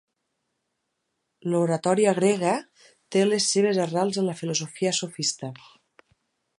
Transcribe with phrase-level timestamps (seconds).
[1.53, 2.55] L'oratòria grega
[3.17, 5.53] té les seves arrels en la filosofia sofista.